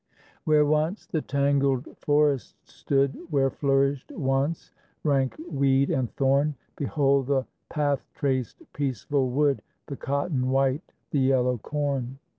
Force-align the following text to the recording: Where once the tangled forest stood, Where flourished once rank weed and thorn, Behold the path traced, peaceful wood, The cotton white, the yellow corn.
Where 0.45 0.65
once 0.65 1.05
the 1.05 1.21
tangled 1.21 1.87
forest 1.99 2.55
stood, 2.67 3.15
Where 3.29 3.51
flourished 3.51 4.11
once 4.11 4.71
rank 5.03 5.35
weed 5.47 5.91
and 5.91 6.11
thorn, 6.15 6.55
Behold 6.75 7.27
the 7.27 7.45
path 7.69 8.03
traced, 8.15 8.63
peaceful 8.73 9.29
wood, 9.29 9.61
The 9.85 9.97
cotton 9.97 10.49
white, 10.49 10.93
the 11.11 11.19
yellow 11.19 11.59
corn. 11.59 12.17